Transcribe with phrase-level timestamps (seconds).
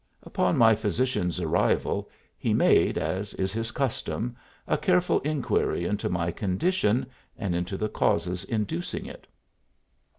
[0.23, 4.35] Upon my physician's arrival he made, as is his custom,
[4.65, 7.05] a careful inquiry into my condition
[7.37, 9.27] and into the causes inducing it.